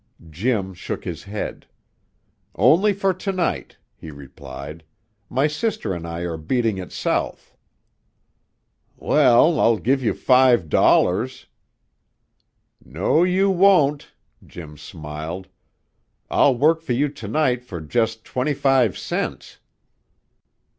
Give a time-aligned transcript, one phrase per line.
[0.31, 1.67] Jim shook his head.
[2.55, 4.83] "Only for to night," he replied.
[5.29, 7.55] "My sister and I are beating it South."
[8.97, 11.45] "Well, I'll give you five dollars"
[12.83, 14.07] "No, you won't,"
[14.43, 15.47] Jim smiled.
[16.31, 19.59] "I'll work for you to night for just twenty five cents."